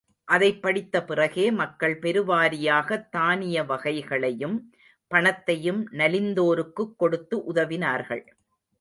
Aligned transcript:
அதைப் 0.25 0.61
படித்த 0.61 1.03
பிறகே 1.03 1.51
மக்கள் 1.51 1.99
பெருவாரியாகத் 1.99 3.09
தானிய 3.09 3.63
வகைகளையும், 3.63 4.73
பணத்தையும் 5.07 5.87
நலிந்தோருக்குக் 5.91 6.95
கொடுத்து 6.95 7.53
உதவினார்கள். 7.53 8.25